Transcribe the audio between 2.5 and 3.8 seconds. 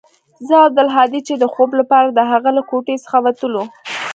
له کوټې څخه وتلو.